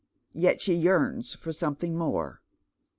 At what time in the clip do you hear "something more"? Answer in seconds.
1.53-2.41